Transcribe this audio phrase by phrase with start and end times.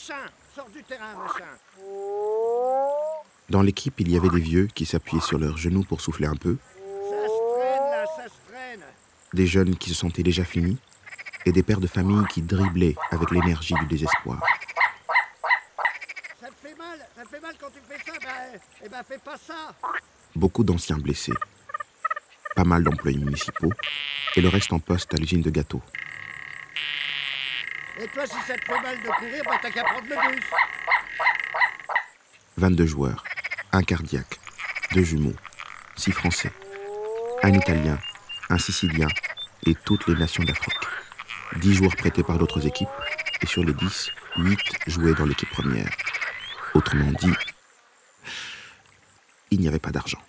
[0.00, 1.44] machin Sors du terrain, machin
[3.48, 6.36] Dans l'équipe, il y avait des vieux qui s'appuyaient sur leurs genoux pour souffler un
[6.36, 6.56] peu,
[7.08, 8.80] Ça se traîne, là, ça se traîne.
[9.32, 10.78] Des jeunes qui se sentaient déjà finis,
[11.46, 14.42] et des pères de famille qui driblaient avec l'énergie du désespoir.
[16.40, 19.02] Ça te fait mal Ça te fait mal quand tu fais ça Ben, eh ben,
[19.06, 19.74] fais pas ça.
[20.34, 21.32] Beaucoup d'anciens blessés,
[22.56, 23.72] pas mal d'employés municipaux,
[24.36, 25.82] et le reste en poste à l'usine de gâteaux.
[28.02, 30.44] Et toi, si ça te fait mal de courir, ben, t'as qu'à prendre le bus
[32.56, 33.24] 22 joueurs,
[33.72, 34.38] un cardiaque,
[34.92, 35.34] deux jumeaux,
[35.96, 36.50] six Français,
[37.42, 37.98] un Italien,
[38.48, 39.08] un Sicilien
[39.66, 40.78] et toutes les nations d'Afrique.
[41.56, 42.88] 10 joueurs prêtés par d'autres équipes
[43.42, 45.90] et sur les 10, 8 jouaient dans l'équipe première.
[46.74, 47.34] Autrement dit,
[49.50, 50.22] il n'y avait pas d'argent.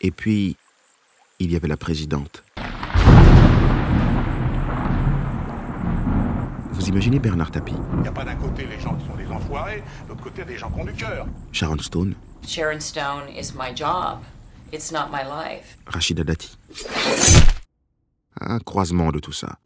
[0.00, 0.56] Et puis,
[1.38, 2.44] il y avait la présidente.
[6.92, 9.82] Imaginez Bernard Tapie, Il n'y a pas d'un côté les gens qui sont des enfoirés,
[10.04, 11.26] de l'autre côté des gens qui ont du cœur.
[11.52, 12.14] Sharon Stone,
[12.46, 14.18] Sharon Stone is my job.
[14.72, 15.76] It's not my life.
[15.86, 16.56] Rachida Dati.
[18.40, 19.58] Un croisement de tout ça.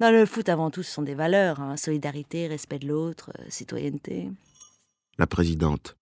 [0.00, 1.60] Dans le foot, avant tout, ce sont des valeurs.
[1.60, 1.76] hein.
[1.78, 4.30] Solidarité, respect de l'autre, euh, citoyenneté.
[5.18, 5.96] La présidente,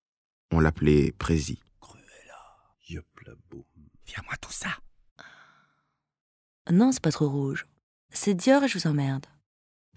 [0.52, 1.60] on l'appelait Prési.
[2.88, 4.68] Viens-moi tout ça.
[6.70, 7.66] Non, c'est pas trop rouge.
[8.10, 9.26] C'est Dior et je vous emmerde.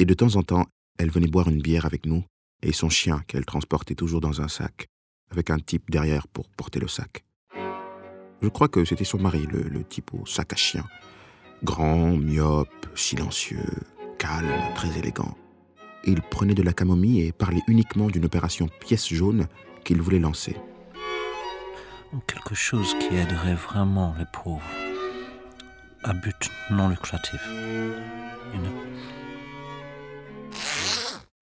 [0.02, 0.66] Et de temps en temps,
[0.98, 2.24] elle venait boire une bière avec nous
[2.64, 4.88] et son chien qu'elle transportait toujours dans un sac,
[5.30, 7.24] avec un type derrière pour porter le sac.
[8.42, 10.86] Je crois que c'était son mari, le, type au sac à chien.
[11.64, 13.70] Grand, myope, silencieux,
[14.18, 15.38] calme, très élégant.
[16.04, 19.46] Il prenait de la camomille et parlait uniquement d'une opération pièce jaune
[19.84, 20.56] qu'il voulait lancer.
[22.26, 24.66] Quelque chose qui aiderait vraiment les pauvres.
[26.04, 27.40] À but non lucratif.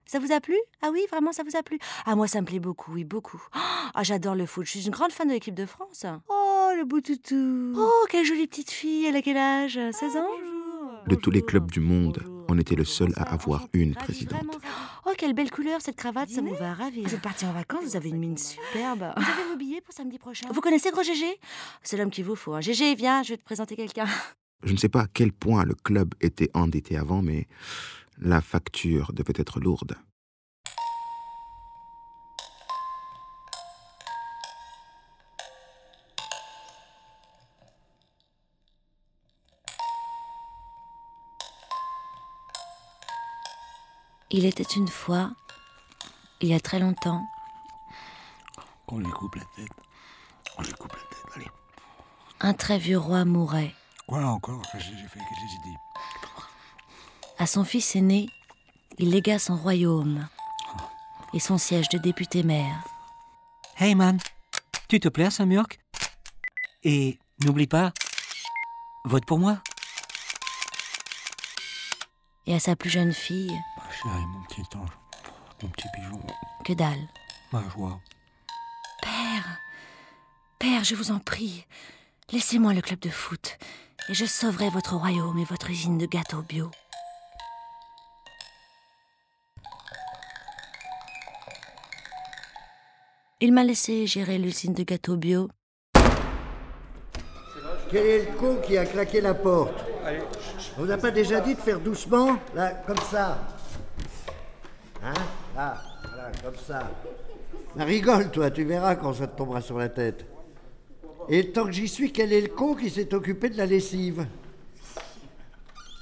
[0.10, 0.56] Ça vous a plu?
[0.82, 1.78] Ah oui, vraiment, ça vous a plu?
[2.08, 3.40] Ah, moi, ça me plaît beaucoup, oui, beaucoup.
[3.94, 4.66] Ah, j'adore le foot.
[4.66, 6.06] Je suis une grande fan de l'équipe de France.
[6.30, 7.74] Oh, le beau toutou.
[7.78, 9.06] Oh, quelle jolie petite fille.
[9.06, 9.74] Elle a quel âge?
[9.92, 10.28] 16 ans?
[11.08, 14.60] De tous les clubs du monde, on était le seul à avoir une présidente.
[15.06, 17.08] Oh, quelle belle couleur cette cravate, ça vous va ravir.
[17.08, 19.12] Vous êtes parti en vacances, vous avez une mine superbe.
[19.18, 20.48] Vous avez vos billets pour samedi prochain?
[20.52, 21.40] Vous connaissez Gros Gégé?
[21.84, 22.54] C'est l'homme qu'il vous faut.
[22.54, 22.62] hein.
[22.62, 24.06] Gégé, viens, je vais te présenter quelqu'un.
[24.64, 27.48] Je ne sais pas à quel point le club était endetté avant, mais
[28.20, 29.96] la facture devait être lourde.
[44.32, 45.32] Il était une fois,
[46.42, 47.26] il y a très longtemps,
[48.86, 49.70] Qu'on lui coupe la tête.
[50.58, 51.48] On lui coupe la tête, allez.
[52.40, 53.74] un très vieux roi mourait.
[54.08, 54.62] Quoi encore?
[54.72, 55.20] Qu'est-ce que j'ai fait?
[55.20, 55.78] Qu'est-ce que j'ai dit?
[57.40, 58.30] À son fils aîné,
[58.98, 60.28] il légua son royaume
[61.34, 62.84] et son siège de député-maire.
[63.78, 64.20] Hey man,
[64.90, 65.80] tu te plais à Saint-Murk
[66.84, 67.94] Et n'oublie pas,
[69.06, 69.60] vote pour moi.
[72.46, 74.90] Et à sa plus jeune fille, Ma chérie, mon petit ange,
[75.64, 76.22] mon petit pigeon,
[76.66, 77.08] que dalle.
[77.54, 78.02] ma joie.
[79.02, 79.60] Père,
[80.58, 81.66] père, je vous en prie,
[82.34, 83.58] laissez-moi le club de foot
[84.10, 86.70] et je sauverai votre royaume et votre usine de gâteaux bio.
[93.42, 95.48] Il m'a laissé gérer l'usine de gâteaux bio.
[97.90, 99.86] Quel est le con qui a claqué la porte
[100.78, 103.48] On n'a pas déjà dit de faire doucement Là, comme ça.
[105.02, 105.14] Hein
[105.56, 106.92] Là, voilà, comme ça.
[107.78, 110.26] Rigole, toi, tu verras quand ça te tombera sur la tête.
[111.30, 114.28] Et tant que j'y suis, quel est le con qui s'est occupé de la lessive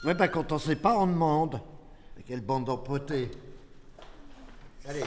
[0.04, 1.62] Ouais, bah quand on sait pas, on demande.
[2.16, 3.30] Mais Quelle bande d'empotés.
[4.90, 5.04] Allez.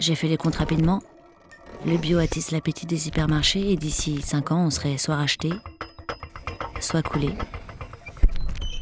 [0.00, 1.02] J'ai fait les comptes rapidement.
[1.84, 5.50] Le bio attise l'appétit des hypermarchés et d'ici 5 ans, on serait soit racheté,
[6.80, 7.34] soit coulé.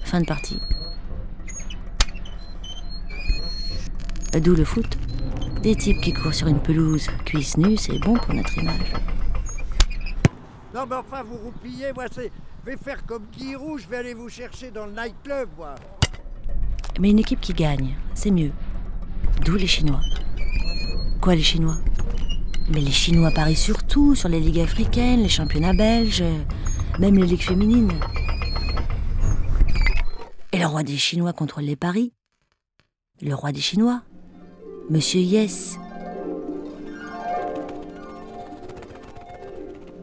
[0.05, 0.61] Fin de partie.
[4.41, 4.97] D'où le foot.
[5.61, 8.93] Des types qui courent sur une pelouse, cuisses nues, c'est bon pour notre image.
[10.73, 12.31] Non, mais enfin, vous roupillez, moi, c'est.
[12.65, 15.75] Je vais faire comme Giroud, je vais aller vous chercher dans le nightclub, moi.
[17.01, 18.53] Mais une équipe qui gagne, c'est mieux.
[19.45, 20.01] D'où les Chinois.
[21.21, 21.79] Quoi les Chinois?
[22.71, 26.25] Mais les Chinois parient surtout sur les ligues africaines, les championnats belges,
[26.99, 27.93] même les ligues féminines.
[30.53, 32.13] Et le roi des Chinois contrôle les paris.
[33.21, 34.03] Le roi des Chinois.
[34.91, 35.79] Monsieur Yes.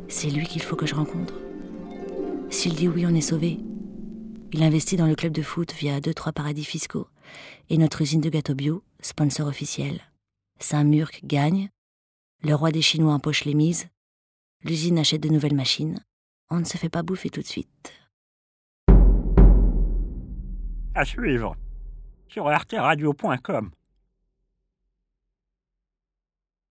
[0.08, 1.34] C'est lui qu'il faut que je rencontre.
[2.50, 3.60] S'il dit oui, on est sauvé.
[4.54, 7.08] Il investit dans le club de foot via deux trois paradis fiscaux
[7.70, 10.02] et notre usine de gâteaux bio, sponsor officiel.
[10.60, 11.70] Saint-Murc gagne,
[12.42, 13.88] le roi des Chinois empoche les mises,
[14.64, 16.00] l'usine achète de nouvelles machines.
[16.50, 17.94] On ne se fait pas bouffer tout de suite.
[20.94, 21.56] À suivre
[22.28, 23.72] sur arteradio.com.